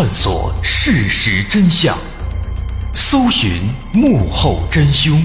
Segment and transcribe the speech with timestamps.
[0.00, 1.98] 探索事实真相，
[2.94, 5.20] 搜寻幕后真凶。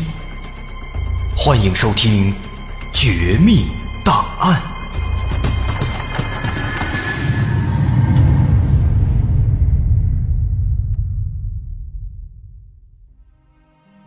[1.38, 2.32] 欢迎收听
[2.91, 3.68] 《绝密
[4.04, 4.59] 档案》，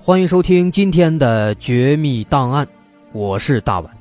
[0.00, 2.66] 欢迎收听今天的《绝密档案》，
[3.12, 3.96] 我是大碗。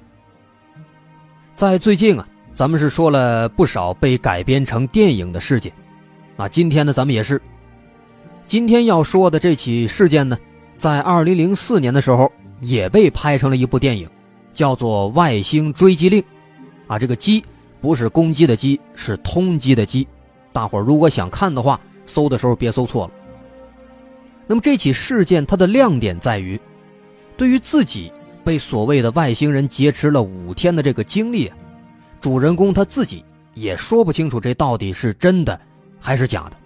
[1.54, 5.72] 在最近啊，咱们是说了不少被改编成电影的事件。
[6.38, 7.42] 啊，今天呢，咱们也是。
[8.46, 10.38] 今天要说的这起事件呢，
[10.78, 14.10] 在二零零四年的时候也被拍成了一部电影，
[14.54, 16.22] 叫做《外星追击令》。
[16.88, 17.44] 啊，这个“击”
[17.82, 20.06] 不是公鸡的“鸡”，是通缉的“缉”。
[20.52, 23.14] 大伙如果想看的话，搜的时候别搜错了。
[24.46, 26.60] 那么这起事件它的亮点在于，
[27.36, 28.12] 对于自己
[28.44, 31.52] 被所谓的外星人劫持了五天的这个经历，
[32.22, 35.60] 主人公他自己也说不清楚这到底是真的。
[36.06, 36.58] 还是假的。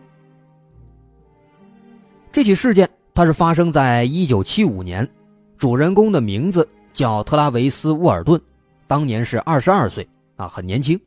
[2.29, 5.09] 这起事件它是发生在一九七五年，
[5.57, 8.39] 主人公的名字叫特拉维斯·沃尔顿，
[8.85, 10.99] 当年是二十二岁啊，很年轻。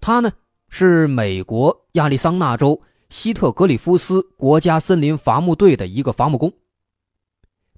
[0.00, 0.32] 他呢
[0.68, 6.52] 是美国亚利桑那州希特格里夫斯国家森林伐木队的一个伐木工。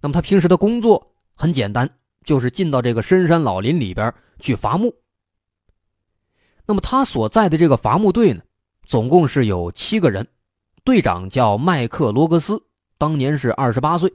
[0.00, 1.88] 那么他平时的工作很简单，
[2.24, 4.94] 就是进到这个深山老林里边去伐木。
[6.64, 8.40] 那么他所在的这个伐木队呢？
[8.84, 10.26] 总共是有七个人，
[10.84, 12.62] 队长叫麦克罗格斯，
[12.98, 14.12] 当年是二十八岁。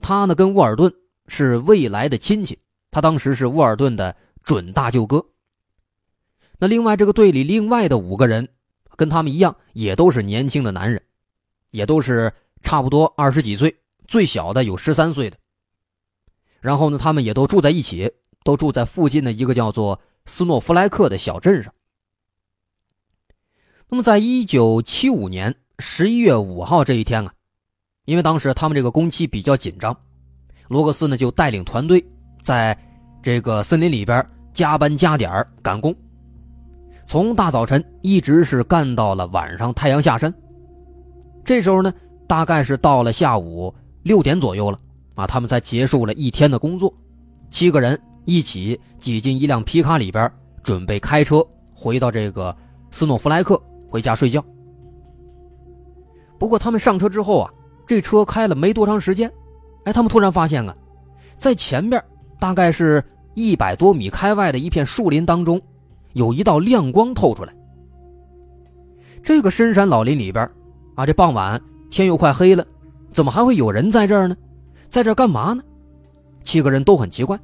[0.00, 0.92] 他呢跟沃尔顿
[1.28, 2.58] 是未来的亲戚，
[2.90, 5.24] 他当时是沃尔顿的准大舅哥。
[6.58, 8.48] 那另外这个队里另外的五个人，
[8.96, 11.02] 跟他们一样，也都是年轻的男人，
[11.70, 13.74] 也都是差不多二十几岁，
[14.06, 15.36] 最小的有十三岁的。
[16.60, 18.12] 然后呢，他们也都住在一起，
[18.44, 21.72] 都住在附近的一个叫做斯诺弗莱克的小镇上。
[23.88, 27.32] 那么，在一九七五年十一月五号这一天啊，
[28.04, 29.96] 因为当时他们这个工期比较紧张，
[30.66, 32.04] 罗格斯呢就带领团队
[32.42, 32.76] 在
[33.22, 35.94] 这个森林里边加班加点赶工，
[37.06, 40.34] 从大早晨一直是干到了晚上太阳下山。
[41.44, 41.94] 这时候呢，
[42.26, 43.72] 大概是到了下午
[44.02, 44.76] 六点左右了
[45.14, 46.92] 啊，他们才结束了一天的工作，
[47.52, 50.28] 七个人一起挤进一辆皮卡里边，
[50.64, 52.54] 准备开车回到这个
[52.90, 53.62] 斯诺弗莱克。
[53.88, 54.44] 回家睡觉。
[56.38, 57.50] 不过他们上车之后啊，
[57.86, 59.32] 这车开了没多长时间，
[59.84, 60.74] 哎，他们突然发现啊，
[61.36, 62.02] 在前边
[62.38, 63.02] 大概是
[63.34, 65.60] 一百多米开外的一片树林当中，
[66.12, 67.54] 有一道亮光透出来。
[69.22, 70.48] 这个深山老林里边，
[70.94, 71.60] 啊，这傍晚
[71.90, 72.66] 天又快黑了，
[73.12, 74.36] 怎么还会有人在这儿呢？
[74.90, 75.62] 在这干嘛呢？
[76.44, 77.38] 七个人都很奇怪。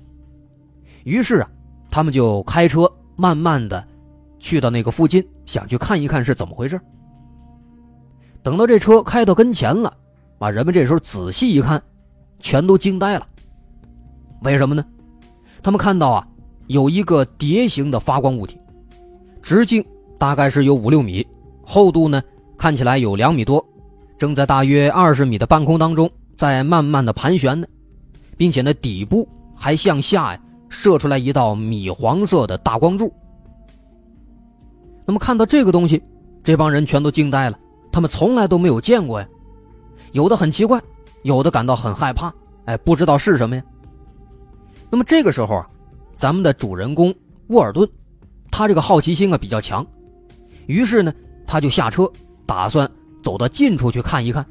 [1.04, 1.50] 于是啊，
[1.90, 3.84] 他们就开车慢慢的。
[4.42, 6.78] 去到那个附近，想去看一看是怎么回事。
[8.42, 9.94] 等到这车开到跟前了，
[10.40, 11.80] 啊，人们这时候仔细一看，
[12.40, 13.26] 全都惊呆了。
[14.42, 14.84] 为什么呢？
[15.62, 16.26] 他们看到啊，
[16.66, 18.58] 有一个碟形的发光物体，
[19.40, 19.82] 直径
[20.18, 21.24] 大概是有五六米，
[21.64, 22.20] 厚度呢
[22.58, 23.64] 看起来有两米多，
[24.18, 27.66] 正在大约二十米的半空当中在慢慢的盘旋呢，
[28.36, 33.12] 并且呢底部还向下呀射出来一道米黄色的大光柱。
[35.04, 36.02] 那么看到这个东西，
[36.42, 37.58] 这帮人全都惊呆了。
[37.90, 39.28] 他们从来都没有见过呀，
[40.12, 40.80] 有的很奇怪，
[41.24, 42.32] 有的感到很害怕。
[42.64, 43.62] 哎，不知道是什么呀。
[44.88, 45.66] 那么这个时候啊，
[46.16, 47.14] 咱们的主人公
[47.48, 47.86] 沃尔顿，
[48.50, 49.84] 他这个好奇心啊比较强，
[50.66, 51.12] 于是呢，
[51.46, 52.10] 他就下车，
[52.46, 52.88] 打算
[53.22, 54.46] 走到近处去看一看。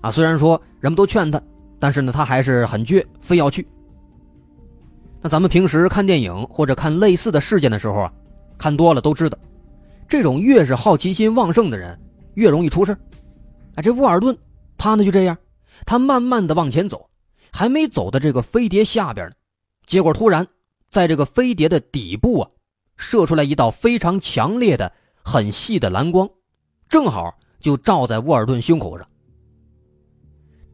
[0.00, 1.40] 啊，虽然说人们都劝他，
[1.78, 3.66] 但是呢，他还是很倔，非要去。
[5.20, 8.12] 那咱们平时看电影或者看类似的事件的时候啊。
[8.58, 9.38] 看多了都知道，
[10.08, 11.98] 这种越是好奇心旺盛的人，
[12.34, 12.92] 越容易出事
[13.74, 14.36] 啊，这沃尔顿，
[14.76, 15.38] 他呢就这样，
[15.86, 17.08] 他慢慢的往前走，
[17.52, 19.34] 还没走到这个飞碟下边呢，
[19.86, 20.46] 结果突然，
[20.90, 22.50] 在这个飞碟的底部啊，
[22.96, 26.28] 射出来一道非常强烈的、很细的蓝光，
[26.88, 29.06] 正好就照在沃尔顿胸口上。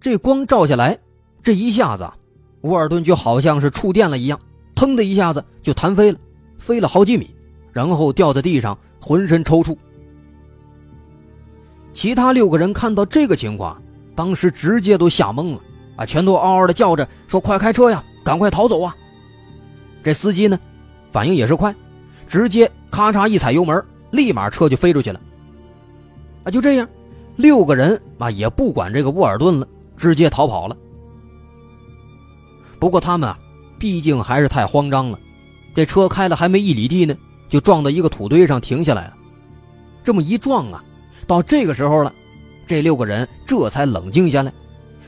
[0.00, 0.98] 这光照下来，
[1.42, 2.10] 这一下子，
[2.62, 4.38] 沃尔顿就好像是触电了一样，
[4.75, 6.19] 腾的一下子就弹飞了，
[6.58, 7.34] 飞了好几米。
[7.74, 9.76] 然后掉在地上，浑身抽搐。
[11.92, 13.80] 其他六个人看到这个情况，
[14.14, 15.60] 当时直接都吓懵了，
[15.96, 18.96] 啊，全都嗷嗷的叫着说：“快开车呀，赶快逃走啊！”
[20.02, 20.58] 这司机呢，
[21.10, 21.74] 反应也是快，
[22.28, 25.20] 直接咔嚓一踩油门，立马车就飞出去了。
[26.44, 26.88] 啊，就这样，
[27.36, 29.66] 六个人啊也不管这个沃尔顿了，
[29.96, 30.76] 直接逃跑了。
[32.78, 33.38] 不过他们啊，
[33.78, 35.18] 毕竟还是太慌张了，
[35.74, 37.16] 这车开了还没一里地呢。
[37.54, 39.14] 就撞到一个土堆上停下来了，
[40.02, 40.82] 这么一撞啊，
[41.24, 42.12] 到这个时候了，
[42.66, 44.52] 这六个人这才冷静下来，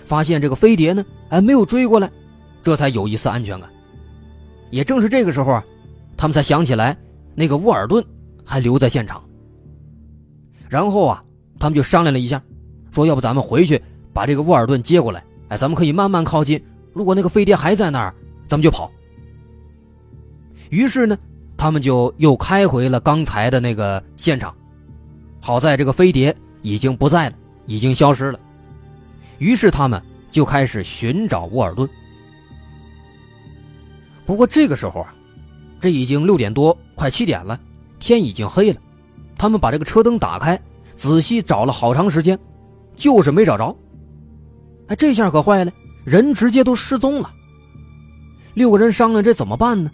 [0.04, 2.08] 发现这个飞碟呢，哎，没有追过来，
[2.62, 3.68] 这才有一丝安全感。
[4.70, 5.64] 也正是这个时候啊，
[6.16, 6.96] 他们才想起来
[7.34, 8.00] 那个沃尔顿
[8.44, 9.20] 还留在现场。
[10.68, 11.20] 然后啊，
[11.58, 12.40] 他们就商量了一下，
[12.92, 13.82] 说要不咱们回去
[14.12, 16.64] 把这个沃尔顿接过来，哎，咱们可以慢慢靠近。
[16.92, 18.14] 如果那个飞碟还在那儿，
[18.46, 18.88] 咱们就跑。
[20.70, 21.18] 于是呢，
[21.56, 24.54] 他们就又开回了刚才的那个现场。
[25.40, 27.36] 好在这个飞碟已经不在了，
[27.66, 28.38] 已经消失了。
[29.38, 31.88] 于是他们就开始寻找沃尔顿。
[34.24, 35.14] 不过这个时候啊，
[35.80, 37.58] 这已经六点多，快七点了，
[37.98, 38.80] 天已经黑了。
[39.38, 40.60] 他们把这个车灯打开，
[40.96, 42.38] 仔细找了好长时间，
[42.96, 43.76] 就是没找着。
[44.88, 45.72] 哎，这下可坏了，
[46.04, 47.30] 人直接都失踪了。
[48.54, 49.90] 六个人商量这怎么办呢？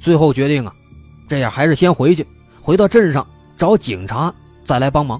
[0.00, 0.74] 最后决定啊，
[1.32, 2.26] 这样还是先回去，
[2.60, 3.26] 回到镇上
[3.56, 4.30] 找警察
[4.64, 5.18] 再来帮忙。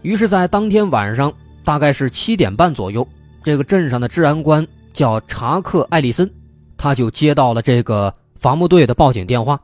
[0.00, 1.30] 于是，在当天晚上，
[1.62, 3.06] 大概是七点半左右，
[3.42, 6.26] 这个镇上的治安官叫查克·艾利森，
[6.78, 9.60] 他就接到了这个伐木队的报警电话。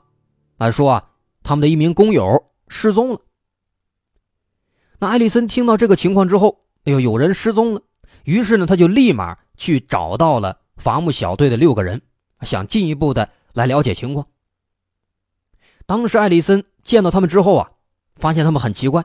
[0.58, 1.02] 啊，说啊，
[1.42, 3.20] 他们的一名工友失踪了。
[4.98, 6.54] 那艾丽森听到这个情况之后，
[6.84, 7.80] 哎呦，有人失踪了，
[8.24, 11.98] 于是呢，他就立马去找到了伐木小队的六个人，
[12.42, 14.26] 想进一步的来了解情况。
[15.86, 17.70] 当时艾丽森见到他们之后啊，
[18.14, 19.04] 发现他们很奇怪，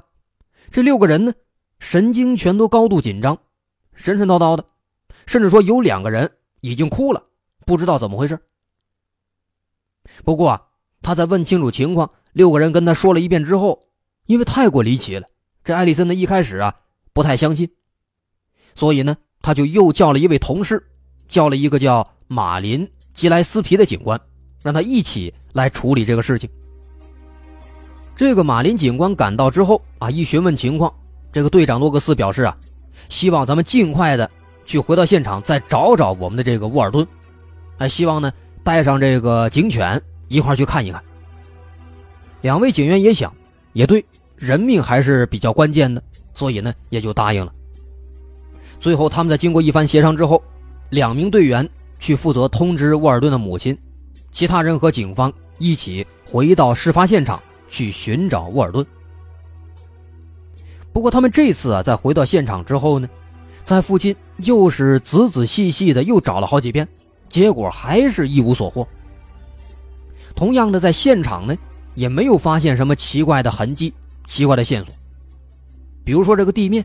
[0.70, 1.34] 这六个人呢，
[1.80, 3.38] 神经全都高度紧张，
[3.94, 4.66] 神神叨叨的，
[5.26, 6.32] 甚至说有两个人
[6.62, 7.24] 已经哭了，
[7.66, 8.40] 不知道怎么回事。
[10.24, 10.64] 不过啊。
[11.00, 13.88] 他在问清楚情况，六个人跟他说了一遍之后，
[14.26, 15.28] 因为太过离奇了，
[15.64, 16.76] 这艾丽森呢一开始啊
[17.14, 17.70] 不太相信，
[18.74, 20.84] 所以呢他就又叫了一位同事，
[21.30, 22.86] 叫了一个叫马林·
[23.18, 24.22] 吉莱斯皮的警官，
[24.62, 26.48] 让他一起来处理这个事情。
[28.16, 30.94] 这个马林警官赶到之后啊，一询问情况，
[31.32, 32.56] 这个队长罗格斯表示啊，
[33.10, 34.30] 希望咱们尽快的
[34.66, 37.08] 去回到现场，再找找我们的这个沃尔顿，
[37.76, 38.32] 还希望呢
[38.64, 40.00] 带上这个警犬。
[40.28, 41.02] 一块去看一看。
[42.42, 43.34] 两位警员也想，
[43.74, 44.06] 也对，
[44.36, 46.04] 人命还是比较关键的，
[46.36, 47.52] 所以呢，也就答应了。
[48.80, 50.44] 最后，他们在经过一番协商之后，
[50.90, 51.68] 两名队员
[52.00, 53.78] 去负责通知沃尔顿的母亲，
[54.32, 58.86] 其他人和警方一起回到事发现场去寻找沃尔顿。
[60.94, 63.08] 不过，他们这次啊，在回到现场之后呢，
[63.64, 66.88] 在附近又是仔仔细细的又找了好几遍，
[67.30, 68.88] 结果还是一无所获。
[70.36, 71.56] 同样的，在现场呢，
[71.94, 73.94] 也没有发现什么奇怪的痕迹、
[74.26, 74.94] 奇怪的线索。
[76.04, 76.84] 比如说这个地面，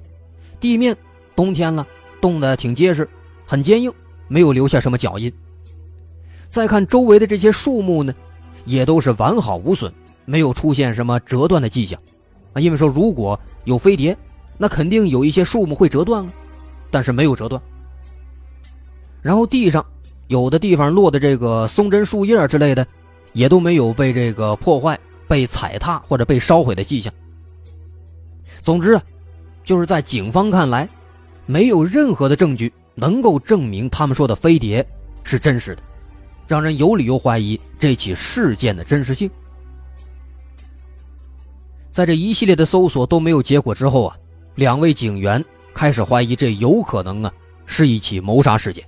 [0.58, 0.96] 地面
[1.36, 1.86] 冬天了，
[2.20, 3.08] 冻得挺结实，
[3.46, 3.92] 很坚硬，
[4.32, 5.30] 没有留下什么脚印。
[6.48, 8.14] 再看周围的这些树木呢，
[8.64, 9.92] 也都是完好无损，
[10.24, 12.00] 没有出现什么折断的迹象。
[12.54, 14.16] 啊，因为说如果有飞碟，
[14.56, 16.32] 那肯定有一些树木会折断啊，
[16.90, 17.60] 但是没有折断。
[19.20, 19.84] 然后地上
[20.28, 22.86] 有的地方落的这个松针树叶之类的。
[23.34, 27.10] 也都没有被这个破坏、被踩踏或者被烧毁的迹象。
[28.60, 29.00] 总之，
[29.64, 30.86] 就是在警方看来，
[31.46, 34.86] 没有任何的证据能够证明他们说的飞碟
[35.24, 35.82] 是真实的，
[36.46, 39.30] 让人有理由怀疑这起事件的真实性。
[41.90, 44.16] 在这一系列的搜索都没有结果之后啊，
[44.54, 45.44] 两位警员
[45.74, 47.32] 开始怀疑这有可能啊
[47.66, 48.84] 是一起谋杀事件。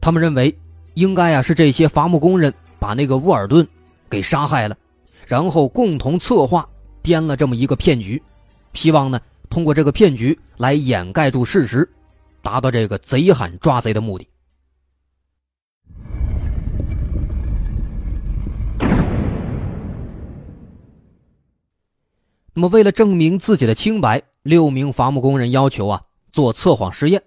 [0.00, 0.56] 他们认为，
[0.94, 2.52] 应该啊是这些伐木工人。
[2.80, 3.66] 把那个沃尔顿
[4.08, 4.76] 给杀害了，
[5.26, 6.64] 然后共同策划
[7.02, 8.22] 编了这么一个骗局，
[8.72, 9.20] 希望呢
[9.50, 11.90] 通过这个骗局来掩盖住事实，
[12.48, 14.26] 达到这个贼喊抓贼的目的。
[22.54, 27.22] 那么，为了证明自己的清白，六名伐木工人要求啊做测谎实验，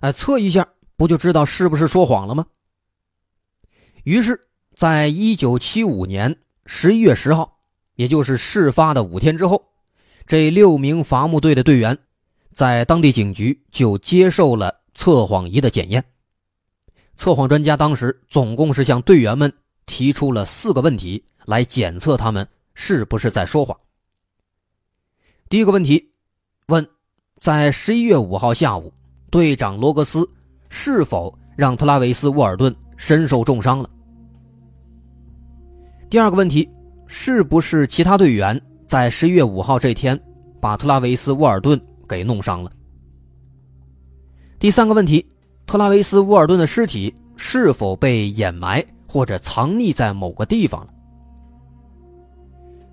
[0.00, 0.66] 哎，测一下
[0.96, 2.46] 不就知道是不是说谎了吗？
[4.02, 4.48] 于是。
[4.76, 7.58] 在一九七五年十一月十号，
[7.96, 9.62] 也就是事发的五天之后，
[10.26, 11.98] 这六名伐木队的队员，
[12.60, 16.04] 在当地警局就接受了测谎仪的检验。
[17.16, 19.50] 测谎专家当时总共是向队员们
[19.86, 23.74] 提出了四个问题，来检测他们是不是在说谎。
[25.48, 26.06] 第一个问题，
[26.66, 26.86] 问，
[27.38, 28.92] 在十一月五号下午，
[29.30, 30.28] 队长罗格斯
[30.68, 33.88] 是否让特拉维斯·沃尔顿身受重伤了？
[36.10, 36.68] 第二个问题，
[37.06, 40.20] 是不是其他队员在十一月五号这天
[40.60, 42.72] 把特拉维斯·沃尔顿给弄伤了？
[44.58, 45.24] 第三个问题，
[45.64, 50.92] 特拉维斯·沃尔顿的尸体是否被掩埋或者藏匿在某个地方了？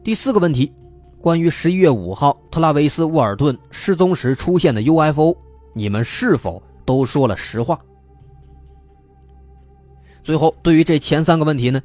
[0.03, 0.71] 第四个问题，
[1.19, 5.36] 关于十一月五号特拉维斯·沃尔顿失踪时出现的 UFO，
[5.74, 7.79] 你们是否都说了实话？
[10.24, 11.81] 最后，对于这前三个问题呢，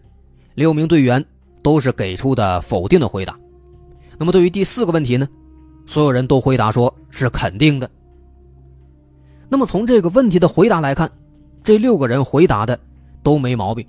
[0.54, 1.24] 六名队员
[1.62, 3.36] 都是给出的否定的回答。
[4.18, 5.28] 那么，对于第四个问题呢，
[5.86, 7.90] 所有人都回答说是肯定的。
[9.48, 11.10] 那么，从这个问题的回答来看，
[11.62, 12.78] 这六个人回答的
[13.22, 13.86] 都没毛病。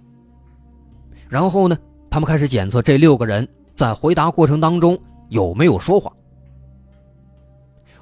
[1.29, 1.77] 然后呢，
[2.09, 3.47] 他们开始检测这六个人。
[3.75, 4.95] 在回答过程当中
[5.29, 6.15] 有没有说谎？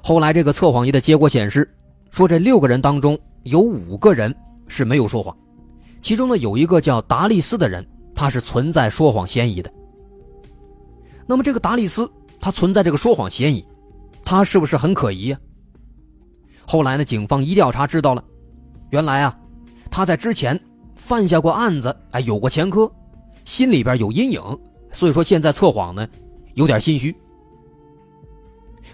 [0.02, 1.66] 后来这个测谎仪的结果显示，
[2.10, 4.34] 说这六个人当中有五个人
[4.68, 5.34] 是没有说谎，
[6.02, 7.82] 其中呢有一个叫达利斯的人，
[8.14, 9.72] 他是存在说谎嫌疑的。
[11.26, 12.08] 那么这个达利斯
[12.38, 13.66] 他存在这个说谎嫌疑，
[14.24, 15.38] 他是不是很可疑呀？
[16.64, 18.24] 后来呢，警方一调查知道了，
[18.90, 19.38] 原来啊，
[19.90, 20.58] 他在之前
[20.94, 22.90] 犯下过案子，哎，有过前科，
[23.44, 24.40] 心里边有阴影。
[24.92, 26.06] 所以说现在测谎呢，
[26.54, 27.14] 有点心虚。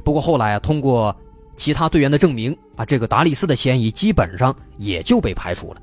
[0.04, 1.14] 不过后来啊，通过
[1.56, 5.82] 其他队员的证明啊，这个达利斯的嫌疑基本上也就被排除了。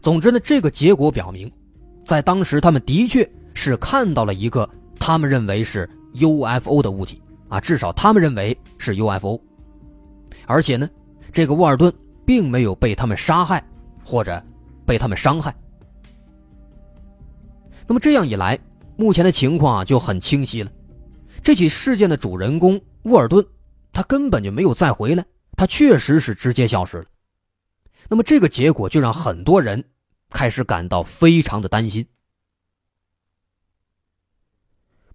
[0.00, 1.50] 总之呢，这个结果表明，
[2.04, 7.20] 在当时他们的确是看到了一个他们认为是 UFO 的物体
[7.60, 9.40] 至少他们认为是 UFO。
[10.46, 10.88] 而且呢，
[11.32, 11.92] 这个沃尔顿
[12.24, 13.62] 并没有被他们杀害
[14.04, 14.42] 或者
[14.84, 15.54] 被他们伤害。
[17.86, 18.58] 那么这样一来，
[18.96, 20.70] 目前的情况啊就很清晰了。
[21.42, 23.44] 这起事件的主人公沃尔顿，
[23.92, 25.24] 他根本就没有再回来，
[25.56, 27.04] 他确实是直接消失了。
[28.08, 29.84] 那么这个结果就让很多人
[30.30, 32.06] 开始感到非常的担心。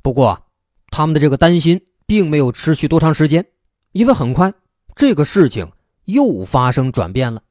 [0.01, 0.41] 不过，
[0.89, 1.81] 他们的这个担心
[2.11, 3.45] 并没有持续多长时间，
[3.93, 4.53] 因为很快
[4.97, 5.71] 这个事情
[6.03, 7.41] 又发生转变了。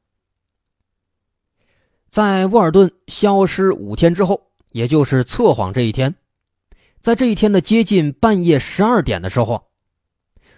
[2.07, 4.51] 在沃尔顿消失五天之后。
[4.71, 6.15] 也就是测谎这一天，
[7.01, 9.67] 在这一天的接近半夜十二点的时候，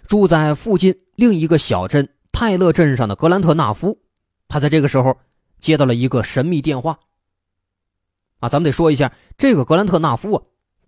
[0.06, 3.98] 住在附近另一个小镇泰勒镇上的格兰特纳夫，
[4.46, 5.18] 他在这个时候
[5.58, 7.00] 接到了一个神秘电话。
[8.38, 10.42] 啊，咱们得说一下，这个格兰特纳夫啊，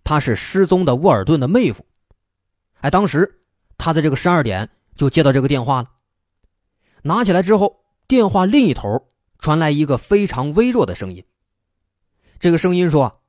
[0.05, 1.85] 他是失踪的沃尔顿的妹夫。
[2.81, 3.41] 哎，当时
[3.77, 5.89] 他在这个十二点就接到这个电话了，
[7.03, 9.07] 拿起来之后，电话另一头
[9.39, 11.23] 传来一个非常微弱的声音。
[12.39, 13.21] 这个声音说：“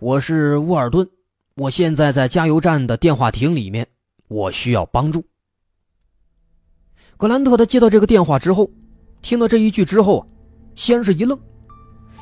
[0.00, 1.08] 我是沃尔顿，
[1.56, 3.86] 我现在在加油站的电话亭里面，
[4.28, 5.24] 我需要帮助。”
[7.18, 8.70] 格兰特他接到这个电话之后，
[9.22, 10.26] 听到这一句之后啊，
[10.74, 11.38] 先是一愣，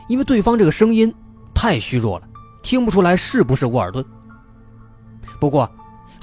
[0.08, 1.12] 因为对方这个声音
[1.54, 2.28] 太虚弱了，
[2.62, 4.04] 听不出来是不是沃尔顿。
[5.40, 5.68] 不过，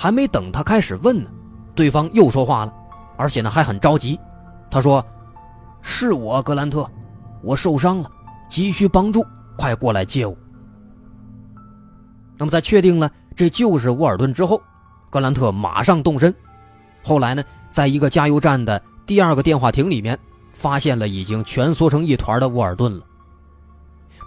[0.01, 1.29] 还没等他开始问呢，
[1.75, 2.73] 对方又说话了，
[3.17, 4.19] 而且呢还很着急。
[4.67, 5.05] 他说
[5.83, 6.89] ：“是我，格兰特，
[7.43, 8.09] 我受伤了，
[8.49, 9.23] 急需帮助。”
[9.59, 10.35] 快过来接我！
[12.35, 14.59] 那么，在确定了这就是沃尔顿之后，
[15.11, 16.33] 格兰特马上动身。
[17.03, 20.17] 后来呢，在一个加油站的第二个电话亭里面，
[20.51, 23.05] 发现了已经蜷缩成一团的沃尔顿了。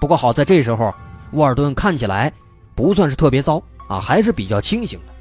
[0.01, 0.95] 不过好在这时候，
[1.33, 2.33] 沃尔顿看起来
[2.77, 5.14] 不算是特别糟啊，还是比较清醒的。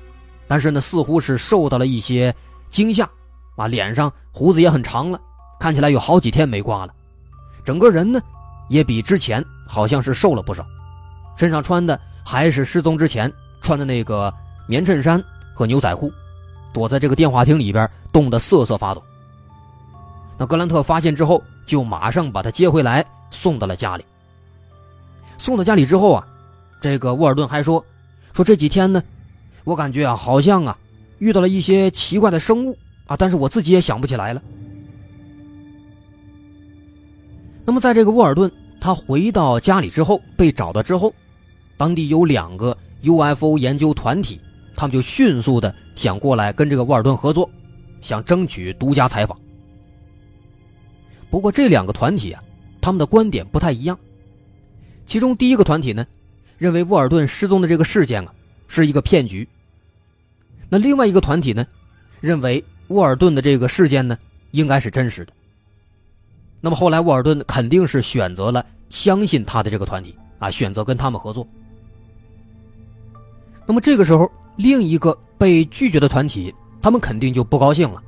[0.48, 2.34] 但是呢，似乎是受到了一些
[2.70, 3.10] 惊吓
[3.56, 5.20] 啊，脸上胡子也很长了，
[5.60, 6.94] 看起来有好几天没刮了，
[7.64, 8.22] 整个人呢。
[8.70, 10.66] 也比之前好像是瘦了不少，
[11.36, 13.32] 身上穿的还是失踪之前
[13.62, 14.34] 穿的那个
[14.68, 15.22] 棉衬衫
[15.54, 16.12] 和牛仔裤，
[16.74, 19.04] 躲在这个电话亭里边冻得瑟瑟发抖。
[20.38, 24.06] 那格兰特发现之后，就马上把他接回来，送到了家里。
[25.38, 26.26] 送到家里之后啊，
[26.80, 27.84] 这个沃尔顿还说，
[28.34, 29.04] 说这几天呢，
[29.64, 30.78] 我感觉啊，好像啊，
[31.20, 34.42] 遇到了一些奇怪的生物啊，但是我自己也想不起来了。
[37.66, 38.52] 那么，在这个沃尔顿
[38.82, 41.14] 他回到家里之后被找到之后，
[41.78, 44.40] 当地有两个 UFO 研究团体，
[44.76, 47.50] 他们就迅速的想过来跟这个沃尔顿合作，
[48.02, 49.40] 想争取独家采访。
[51.30, 52.44] 不过这两个团体啊，
[52.82, 53.98] 他们的观点不太一样。
[55.06, 56.06] 其中第一个团体呢，
[56.58, 58.34] 认为沃尔顿失踪的这个事件啊
[58.82, 59.48] 是一个骗局。
[60.68, 61.66] 那另外一个团体呢，
[62.20, 64.18] 认为沃尔顿的这个事件呢
[64.52, 65.34] 应该是真实的。
[66.60, 71.46] 那么后来，沃尔顿肯定是选择了相信他的这个团体啊，选择跟他们合作。
[73.66, 78.02] 那么这个时候，另一个被拒绝的团体，他们肯定就不高兴了，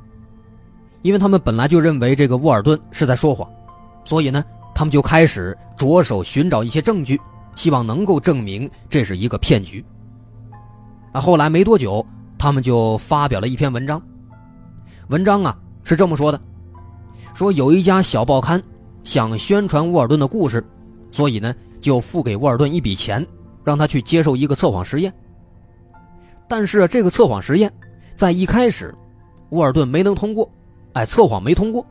[1.03, 3.47] 因为他们本来就认为这个沃尔顿是在说谎，
[4.03, 4.43] 所以呢，
[4.73, 7.19] 他们就开始着手寻找一些证据，
[7.55, 9.85] 希望能够证明这是一个骗局。
[11.15, 12.05] 啊，后来没多久，
[12.37, 14.01] 他们就发表了一篇文章，
[15.07, 16.37] 文章啊是这么说的。
[17.33, 18.61] 说有一家小报刊
[19.05, 20.61] 想宣传沃尔顿的故事，
[21.11, 23.25] 所以呢就付给沃尔顿一笔钱，
[23.63, 25.13] 让他去接受一个测谎实验。
[26.49, 27.71] 但是这个测谎实验，
[28.17, 28.93] 在一开始，
[29.51, 30.51] 沃尔顿没能通过，
[30.91, 31.85] 哎，测谎没通过。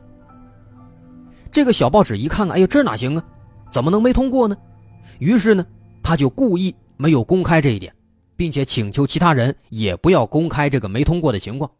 [1.49, 3.23] 这个小报纸一看，哎呀，这哪行啊？
[3.71, 4.55] 怎么能没通过呢？
[5.17, 5.65] 于是呢，
[6.03, 7.91] 他就故意没有公开这一点，
[8.35, 11.71] 并且请求其他人也不要公开这个没通过的情况。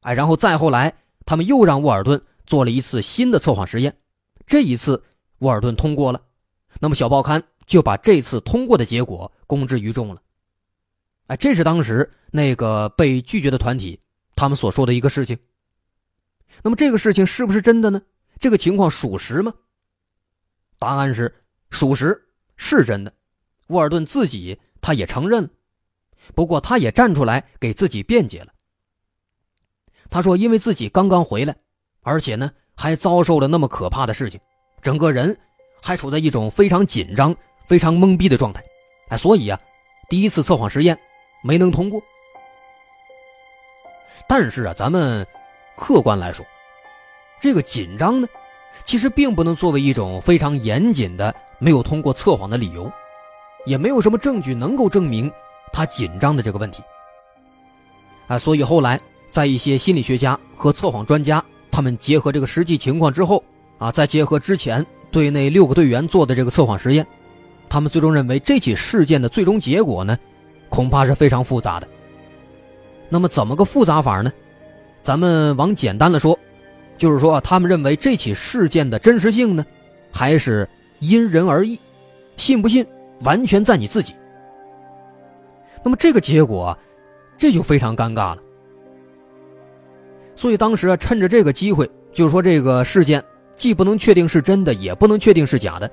[0.00, 3.96] 哎，然后再后来，他们又让沃尔顿做了一次新的测谎实验，
[4.46, 5.02] 这一次
[5.38, 6.20] 沃尔顿通过了，
[6.80, 10.20] 那么小报刊就把这次通过的结果公之于众了。
[11.28, 13.98] 哎，这是当时那个被拒绝的团体
[14.36, 15.38] 他们所说的一个事情。
[16.62, 18.02] 那么这个事情是不是真的呢？
[18.38, 19.54] 这个情况属实吗？
[20.78, 21.34] 答案是
[21.70, 23.12] 属实，是真的。
[23.68, 25.48] 沃尔顿自己他也承认了，
[26.34, 28.48] 不过他也站出来给自己辩解了。
[30.10, 31.56] 他说：“因为自己刚刚回来，
[32.02, 34.40] 而且呢还遭受了那么可怕的事情，
[34.80, 35.36] 整个人
[35.82, 37.34] 还处在一种非常紧张、
[37.66, 38.62] 非常懵逼的状态，
[39.08, 39.58] 哎，所以啊，
[40.08, 40.98] 第一次测谎实验。”
[41.46, 42.00] 没能通过，
[44.26, 45.26] 但是啊，咱们
[45.76, 46.42] 客观来说，
[47.38, 48.26] 这个紧张呢，
[48.86, 52.90] 其实并不能作为一种非常严谨的没有通过测谎的理由，
[53.66, 55.30] 也没有什么证据能够证明
[55.74, 56.82] 他紧张的这个问题。
[58.28, 58.98] 啊，所以后来
[59.30, 63.42] 在一些心理学家和测谎专家，他们结合这个实际情况之后，
[63.78, 67.04] 啊，再结合之前对那六个队员做的这个测谎实验，
[67.68, 70.16] 他们最终认为这起事件的最终结果呢。
[70.70, 71.86] 恐怕是非常复杂的。
[73.08, 74.32] 那么怎么个复杂法呢？
[75.02, 76.36] 咱们往简单的说，
[76.96, 79.64] 就是说他们认为这起事件的真实性呢，
[80.10, 81.78] 还是因人而异，
[82.36, 82.84] 信不信
[83.20, 84.14] 完全在你自己。
[85.84, 86.76] 那么这个结果，
[87.36, 88.38] 这就非常尴尬了。
[90.34, 93.22] 所以当时啊，趁着这个机会，就是说这个事件
[93.54, 95.88] 既不能确定是真的，也不能确定是假的，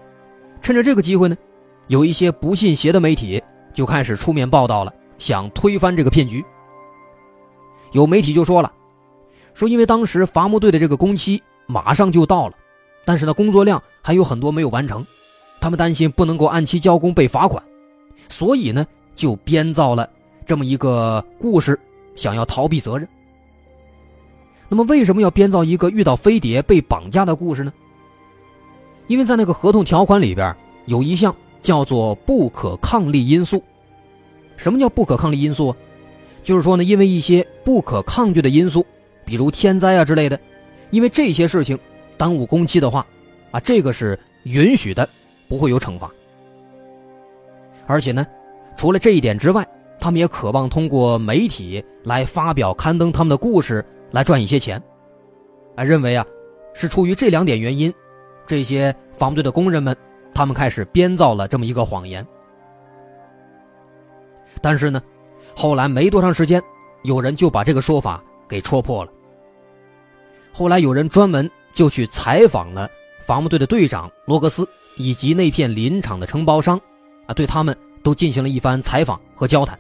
[0.62, 1.38] 趁着这个机会呢，
[1.88, 3.44] 有一些不信邪的媒体。
[3.74, 6.44] 就开始出面报道了，想推翻这个骗局。
[7.94, 8.70] 有媒体就说了，
[9.54, 12.54] 说因为当时伐木队的这个工期马上就到了，
[13.06, 15.08] 但是呢工作量还有很多没有完成，
[15.62, 17.63] 他们担心不能够按期交工被罚款，
[18.28, 20.10] 所以呢就编造了
[20.45, 21.80] 这么一个故事，
[22.15, 23.08] 想要逃避责任。
[24.67, 27.74] 那么为什么要编造一个遇到飞碟被绑架的故事呢？
[29.08, 31.36] 因为在那个合同条款里边有一项。
[31.63, 33.63] 叫做不可抗力因素。
[34.58, 35.78] 什么叫不可抗力因素啊？
[36.41, 38.84] 就是说呢，因为一些不可抗拒的因素，
[39.24, 40.39] 比如天灾啊之类的，
[40.89, 41.78] 因为这些事情
[42.17, 43.06] 耽误工期的话，
[43.52, 45.08] 啊，这个是允许的，
[45.47, 46.10] 不会有惩罚。
[47.86, 48.26] 而且呢，
[48.76, 49.68] 除了这一点之外，
[50.00, 54.82] 他们也渴望通过媒体来发表刊登他们的故事来赚一些钱。
[55.76, 56.26] 啊，认为啊，
[56.74, 57.94] 是出于这两点原因，
[58.46, 59.96] 这些伐木队的工人们。
[60.34, 62.26] 他们开始编造了这么一个谎言，
[64.62, 65.04] 但是呢，
[65.54, 66.64] 后来没多长时间，
[67.04, 69.12] 有人就把这个说法给戳破了。
[70.54, 76.80] 后来有人专门就去采访了伐木队的队长罗格斯以及那片林场的承包商，
[77.28, 79.78] 啊，对他们都进行了一番采访和交谈。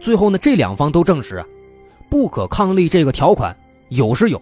[0.00, 1.46] 最后呢，这两方都证实啊，
[2.08, 3.56] 不可抗力这个条款
[3.88, 4.40] 有是有，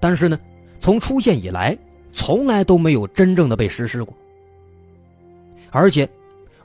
[0.00, 0.38] 但是呢，
[0.80, 1.76] 从出现以来。
[2.14, 4.12] 从来都没有真正的被实施过，
[5.70, 6.08] 而且，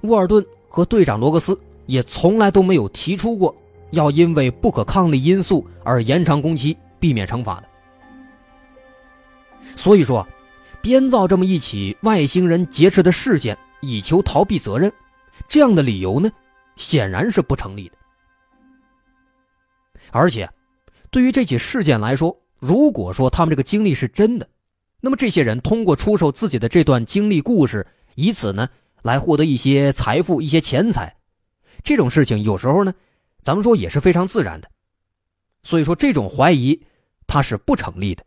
[0.01, 3.55] 沃尔顿和队长罗格斯也从来都没有提出过
[3.91, 7.63] 要因为不可抗力因素而延长工期、避免惩罚的。
[9.75, 10.25] 所以说，
[10.81, 14.91] 编造这么一起外星人劫持的事件以求逃避责任，
[15.47, 16.31] 这样的理由呢，
[16.75, 17.97] 显然是不成立的。
[20.11, 20.49] 而且，
[21.09, 24.47] 对于这起事件来说，如果说他们这个经历是真的，
[24.99, 28.69] 那么这些人通过出售自己的这段经历故事，以此呢
[29.01, 31.15] 来获得一些财富、一些钱财，
[31.83, 32.93] 这种事情有时候呢，
[33.41, 34.69] 咱们说也是非常自然的。
[35.63, 36.79] 所以说这种怀疑
[37.25, 38.23] 它是不成立的。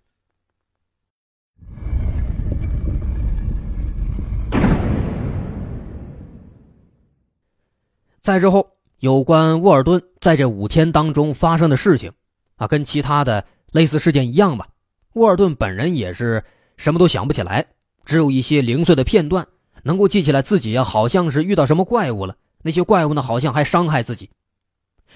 [8.27, 12.11] 再之后，有关沃尔顿在这五天当中发生的事情，
[12.57, 14.67] 啊，跟其他的类似事件一样吧，
[15.12, 16.43] 沃尔顿本人也是。
[16.77, 17.65] 什么都想不起来，
[18.05, 19.47] 只有一些零碎的片段
[19.85, 20.43] 能够记起来。
[20.43, 24.29] 自己呀，好像是遇到什么怪物了，那些怪物呢，好像还伤害自己，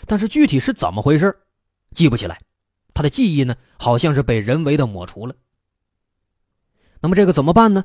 [0.07, 1.37] 但是具体是怎么回事，
[1.93, 2.39] 记不起来。
[2.95, 5.35] 他的记忆呢，好像是被人为的抹除了。
[7.01, 7.85] 那么这个怎么办呢？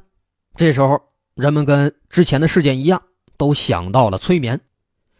[0.55, 1.01] 这时候，
[1.33, 3.01] 人们跟之前的事件一样，
[3.35, 4.61] 都想到了催眠，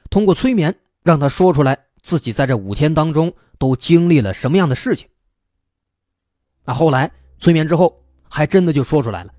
[0.10, 5.08] 通过催眠让他说出来自己在这五天当中都经历了什么样的事情。
[6.63, 7.96] 那后来催眠之后。
[8.28, 9.32] 还真的就说出来了，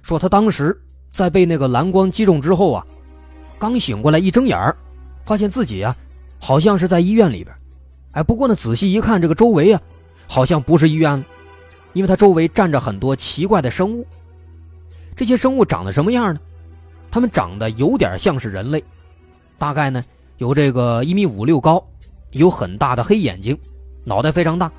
[0.00, 0.80] 说他当时
[1.12, 2.86] 在被那个蓝光击中之后啊，
[3.58, 4.74] 刚醒过来，一睁眼儿，
[5.22, 5.94] 发现自己啊，
[6.40, 7.54] 好像是在医院里边。
[8.12, 9.82] 哎，不过呢，仔细一看，这个周围啊，
[10.26, 11.22] 好像不是医院，
[11.92, 14.06] 因为它周围站着很多奇怪的生物。
[15.14, 16.40] 这些生物长得什么样呢？
[17.10, 18.82] 它们长得有点像是人类，
[19.58, 20.04] 大概呢
[20.38, 21.84] 有这个一米五六高，
[22.32, 23.58] 有很大的黑眼睛，
[24.04, 24.70] 脑袋非常大，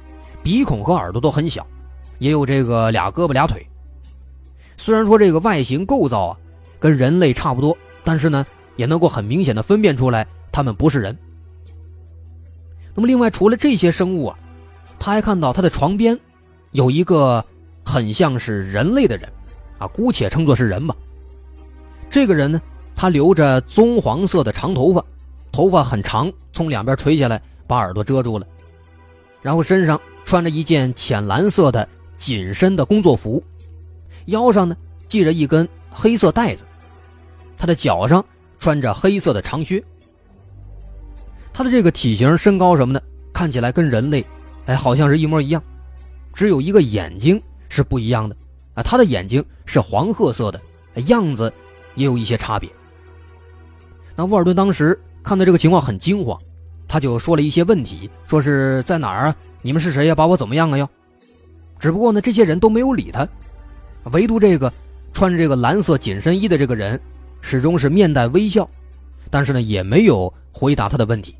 [0.43, 1.65] 鼻孔和耳朵都很小，
[2.19, 3.65] 也有这个俩胳膊俩腿。
[4.77, 6.37] 虽然说这个外形构造啊
[6.79, 11.17] 跟人类差不多，但是呢也能够很明显的分辨出来，他们不是人。
[12.93, 14.37] 那么，另外除了这些生物啊，
[14.99, 16.17] 他还看到他的床边
[16.71, 17.43] 有一个
[17.83, 19.29] 很像是人类的人，
[19.77, 20.95] 啊，姑且称作是人吧。
[22.09, 22.61] 这个人呢，
[22.95, 25.03] 他留着棕黄色的长头发，
[25.51, 28.47] 头发很长，从两边垂下来，把耳朵遮住了。
[29.41, 33.43] 然后身上穿着一件浅蓝色的紧身的工作服，
[34.25, 34.75] 腰上呢
[35.07, 36.65] 系着一根黑色带子，
[37.57, 38.23] 他的脚上
[38.57, 39.83] 穿着黑色的长靴。
[41.53, 44.25] 他的这个体型、身高什么的，看起来跟人类，
[44.65, 45.61] 哎，好像是一模一样，
[46.33, 48.35] 只有一个眼睛是不一样的
[48.73, 48.81] 啊。
[48.81, 50.59] 他的眼睛是黄褐色的，
[51.03, 51.53] 样子
[51.93, 52.69] 也有一些差别。
[54.15, 56.39] 那沃尔顿当时看到这个情况很惊慌，
[56.87, 59.35] 他就说了一些问题，说是在哪儿啊？
[59.61, 60.15] 你们是谁呀？
[60.15, 60.77] 把我怎么样啊？
[60.77, 60.89] 要？
[61.79, 63.27] 只不过呢，这些人都没有理他，
[64.11, 64.71] 唯独这个
[65.11, 66.99] 穿着这个蓝色紧身衣的这个人，
[67.41, 68.67] 始终是面带微笑，
[69.29, 71.35] 但是呢，也没有回答他的问题。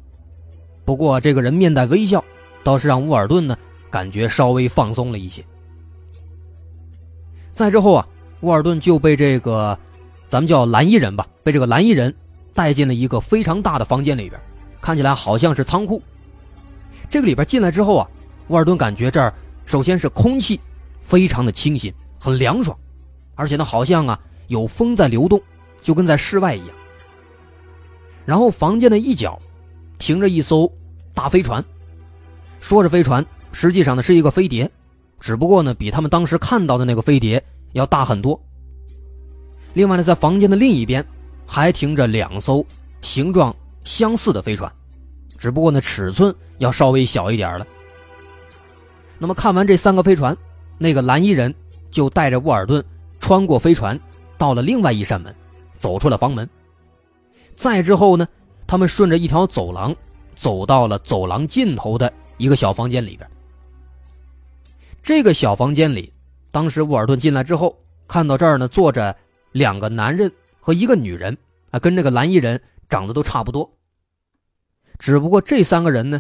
[0.83, 2.23] 不过，这个人面带微笑，
[2.63, 3.57] 倒是让沃尔顿呢
[3.89, 5.43] 感觉稍微放松了一些。
[7.53, 8.05] 再之后啊，
[8.41, 9.77] 沃尔顿就被这个，
[10.27, 12.13] 咱们叫蓝衣人吧，被这个蓝衣人
[12.55, 14.41] 带进了一个非常大的房间里边，
[14.81, 16.01] 看起来好像是仓库。
[17.07, 18.09] 这个里边进来之后啊，
[18.47, 19.31] 沃尔顿感觉这儿
[19.67, 20.59] 首先是空气
[20.99, 22.75] 非常的清新，很凉爽，
[23.35, 25.39] 而且呢好像啊有风在流动，
[25.81, 26.69] 就跟在室外一样。
[28.25, 29.39] 然后房间的一角。
[29.97, 30.69] 停着一艘
[31.13, 31.63] 大飞船，
[32.59, 34.69] 说是飞船，实际上呢是一个飞碟，
[35.21, 37.41] 只不过呢比他们当时看到的那个飞碟
[37.71, 38.39] 要大很多。
[39.73, 41.03] 另外呢，在房间的另一边
[41.45, 42.65] 还停着两艘
[43.01, 44.71] 形状相似的飞船，
[45.38, 47.65] 只不过呢尺寸要稍微小一点了。
[49.17, 50.36] 那么看完这三个飞船，
[50.77, 51.53] 那个蓝衣人
[51.91, 52.84] 就带着沃尔顿
[53.19, 53.99] 穿过飞船，
[54.38, 55.34] 到了另外一扇门，
[55.79, 56.49] 走出了房门。
[57.55, 58.27] 再之后呢？
[58.67, 59.95] 他们顺着一条走廊，
[60.36, 63.29] 走到了走廊尽头的一个小房间里边。
[65.03, 66.12] 这个小房间里，
[66.49, 67.77] 当时沃尔顿进来之后，
[68.08, 69.15] 看到这儿呢坐着
[69.51, 70.31] 两个男人
[70.65, 71.38] 和一个女人，
[71.69, 73.78] 啊，跟这个蓝衣人长得都差不多。
[74.97, 76.19] 只不过这三个人呢，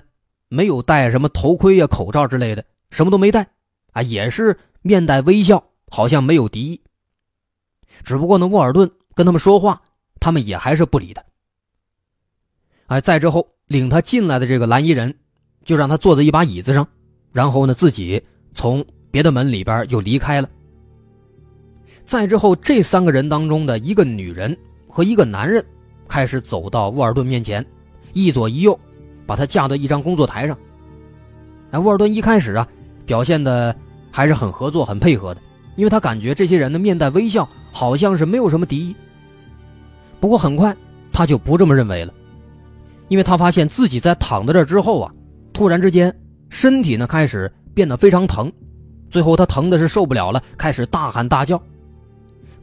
[0.49, 3.47] 没有戴什么头盔呀、口罩之类的，什么都没戴，
[3.93, 6.79] 啊，也是面带微笑，好像没有敌意。
[8.03, 9.81] 只不过呢，沃尔顿跟他们说话，
[10.19, 11.23] 他们也还是不理他。
[12.85, 15.17] 哎，再之后领他进来的这个蓝衣人，
[15.63, 16.87] 就让他坐在一把椅子上，
[17.31, 18.21] 然后呢，自己
[18.53, 20.47] 从别的门里边就离开了。
[22.05, 24.55] 再之后，这三个人当中的一个女人
[24.87, 25.63] 和一个男人，
[26.07, 27.65] 开始走到沃尔顿面前，
[28.13, 28.79] 一左一右，
[29.25, 30.55] 把他架到一张工作台上。
[31.71, 32.67] 哎，沃尔顿一开始啊，
[33.05, 33.75] 表现的
[34.11, 35.41] 还是很合作、很配合的，
[35.75, 38.95] 因为他感觉这些人的面带微笑，好像是没有什么敌意。
[40.19, 40.75] 不过很快，
[41.11, 42.13] 他就不这么认为了。
[43.07, 45.11] 因为他发现自己在躺在这之后啊，
[45.53, 46.15] 突然之间
[46.49, 48.51] 身体呢开始变得非常疼，
[49.09, 51.61] 最后他疼的是受不了了，开始大喊大叫。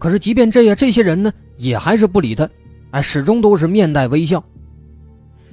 [0.02, 2.50] 可是即便这样，这些人呢也还是不理他，
[2.90, 4.42] 哎，始终都是面带微笑。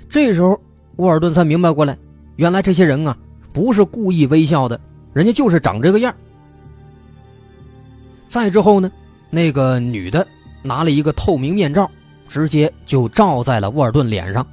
[0.09, 0.59] 这时候
[0.95, 1.95] 沃尔顿才明白过来，
[2.37, 3.15] 原来这些人啊
[3.53, 4.81] 不是故意微笑的，
[5.13, 6.11] 人家就是长这个样。
[8.27, 8.91] 再之后呢，
[9.29, 10.25] 那个女的
[10.63, 11.87] 拿了一个透明面罩，
[12.27, 14.43] 直接就罩在了沃尔顿脸上。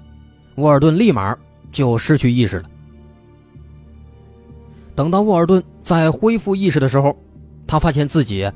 [0.56, 1.34] 沃尔顿立马
[1.72, 2.68] 就失去意识了。
[4.94, 7.16] 等到沃尔顿在恢复意识的时候，
[7.66, 8.46] 他发现自己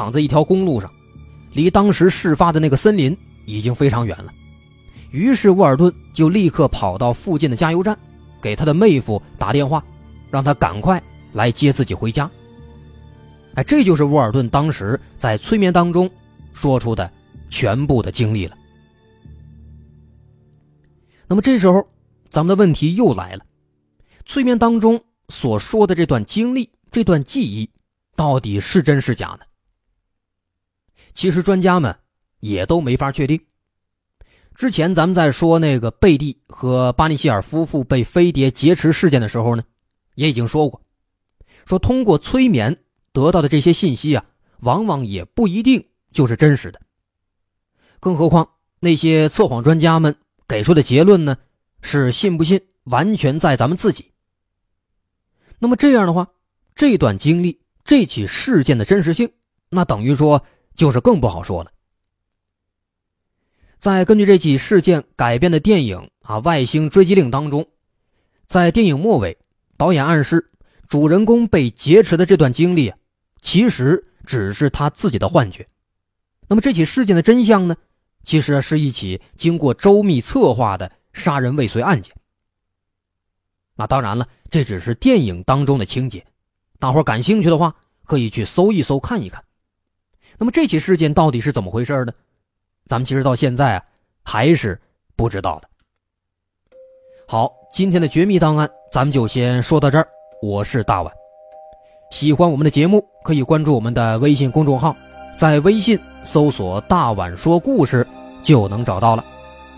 [0.00, 0.90] 躺在一条公路上，
[1.52, 4.32] 离当时事发的那个森林已经非常远了。
[5.10, 7.94] 于是沃尔顿就立刻跑到附近的加油站，
[8.40, 9.84] 给他的妹夫打电话，
[10.30, 11.02] 让他赶快
[11.34, 12.30] 来接自己回家。
[13.56, 16.10] 哎，这就是沃尔顿当时在催眠当中
[16.54, 17.12] 说出的
[17.50, 18.56] 全部的经历了。
[21.28, 21.86] 那么这时候，
[22.30, 23.44] 咱们的问题又来了：
[24.24, 27.68] 催眠当中所说的这段经历、这段记忆，
[28.16, 29.40] 到底是真是假呢？
[31.12, 31.96] 其实专家们
[32.40, 33.40] 也都没法确定。
[34.54, 39.62] 之前咱们在说那个贝蒂和巴尼希尔夫妇被飞碟劫持事件的时候呢，
[40.16, 40.82] 也已经说过，
[41.64, 42.76] 说通过催眠
[43.12, 44.24] 得到的这些信息啊，
[44.60, 46.80] 往往也不一定就是真实的。
[48.00, 48.48] 更何况
[48.80, 50.14] 那些测谎专家们
[50.46, 51.38] 给出的结论呢，
[51.80, 54.12] 是信不信完全在咱们自己。
[55.58, 56.28] 那么这样的话，
[56.74, 59.30] 这段经历、这起事件的真实性，
[59.70, 60.44] 那等于说
[60.80, 61.70] 就是更不好说了。
[63.78, 67.68] 在根据这起事件改编的电影啊《外星追击令》当中，
[68.46, 69.36] 在电影末尾，
[69.76, 70.50] 导演暗示
[70.88, 72.90] 主人公被劫持的这段经历，
[73.42, 75.68] 其实只是他自己的幻觉。
[76.48, 77.76] 那么这起事件的真相呢，
[78.24, 82.16] 其实是一起经过周密策划的杀人未遂案件。
[83.74, 86.24] 那当然了，这只是电影当中的情节，
[86.78, 89.44] 大伙感兴趣的话，可以去搜一搜看一看。
[90.40, 92.12] 那么这起事件到底是怎么回事呢？
[92.86, 93.84] 咱们其实到现在啊，
[94.24, 94.80] 还是
[95.14, 95.68] 不知道的。
[97.28, 100.08] 好，今天的绝密档案咱们就先说到这儿。
[100.40, 101.12] 我是大碗，
[102.10, 104.96] 喜欢我们的节目可以关注我们的微信公众号，
[105.36, 108.06] 在微信搜索“大碗说故事”
[108.42, 109.22] 就能找到了。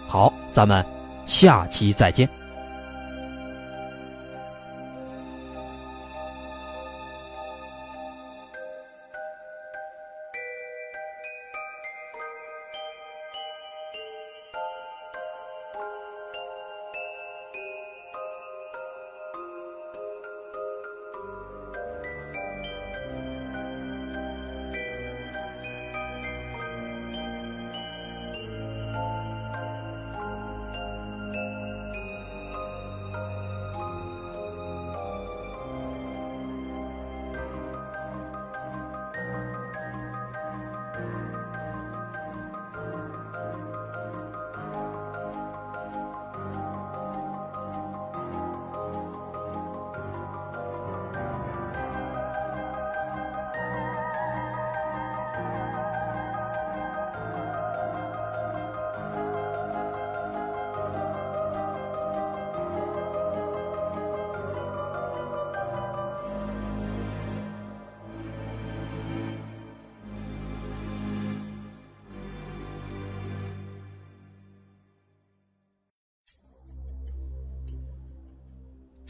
[0.06, 0.86] 好，咱们
[1.26, 2.28] 下期再见。